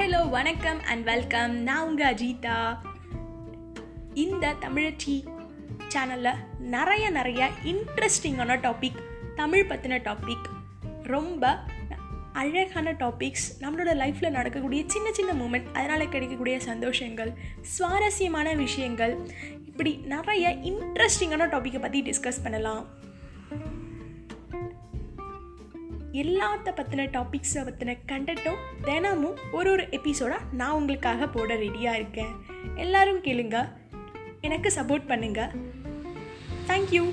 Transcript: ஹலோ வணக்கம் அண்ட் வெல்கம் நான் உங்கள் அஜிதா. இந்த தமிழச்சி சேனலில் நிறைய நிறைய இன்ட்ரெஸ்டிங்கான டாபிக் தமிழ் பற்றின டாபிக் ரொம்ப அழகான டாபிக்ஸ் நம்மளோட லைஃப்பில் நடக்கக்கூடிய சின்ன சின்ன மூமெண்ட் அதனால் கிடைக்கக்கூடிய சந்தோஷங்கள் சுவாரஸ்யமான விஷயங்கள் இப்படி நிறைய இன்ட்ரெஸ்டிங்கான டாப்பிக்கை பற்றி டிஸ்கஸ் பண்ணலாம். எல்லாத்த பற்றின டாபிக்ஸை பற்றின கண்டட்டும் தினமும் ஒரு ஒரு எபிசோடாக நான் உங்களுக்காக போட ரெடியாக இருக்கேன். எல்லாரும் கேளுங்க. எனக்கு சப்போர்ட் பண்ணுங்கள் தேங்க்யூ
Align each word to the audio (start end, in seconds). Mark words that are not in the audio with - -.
ஹலோ 0.00 0.30
வணக்கம் 0.30 0.82
அண்ட் 0.82 1.04
வெல்கம் 1.04 1.54
நான் 1.54 1.88
உங்கள் 1.88 2.14
அஜிதா. 2.14 2.78
இந்த 4.14 4.54
தமிழச்சி 4.60 5.24
சேனலில் 5.88 6.36
நிறைய 6.58 7.10
நிறைய 7.10 7.48
இன்ட்ரெஸ்டிங்கான 7.64 8.56
டாபிக் 8.56 8.98
தமிழ் 9.34 9.66
பற்றின 9.68 9.98
டாபிக் 9.98 10.44
ரொம்ப 11.02 11.58
அழகான 12.32 12.92
டாபிக்ஸ் 12.92 13.46
நம்மளோட 13.60 13.94
லைஃப்பில் 13.94 14.30
நடக்கக்கூடிய 14.30 14.82
சின்ன 14.86 15.12
சின்ன 15.12 15.32
மூமெண்ட் 15.32 15.72
அதனால் 15.72 16.08
கிடைக்கக்கூடிய 16.08 16.56
சந்தோஷங்கள் 16.56 17.32
சுவாரஸ்யமான 17.62 18.54
விஷயங்கள் 18.54 19.18
இப்படி 19.66 19.96
நிறைய 19.96 20.56
இன்ட்ரெஸ்டிங்கான 20.62 21.46
டாப்பிக்கை 21.48 21.80
பற்றி 21.80 22.02
டிஸ்கஸ் 22.02 22.42
பண்ணலாம். 22.42 22.86
எல்லாத்த 26.12 26.68
பற்றின 26.68 27.04
டாபிக்ஸை 27.10 27.60
பற்றின 27.66 27.98
கண்டட்டும் 28.08 28.60
தினமும் 28.84 29.38
ஒரு 29.52 29.70
ஒரு 29.70 29.82
எபிசோடாக 29.82 30.52
நான் 30.52 30.70
உங்களுக்காக 30.70 31.26
போட 31.26 31.54
ரெடியாக 31.54 31.94
இருக்கேன். 31.94 32.34
எல்லாரும் 32.74 33.22
கேளுங்க. 33.22 33.68
எனக்கு 34.40 34.72
சப்போர்ட் 34.74 35.08
பண்ணுங்கள் 35.08 35.50
தேங்க்யூ 36.66 37.12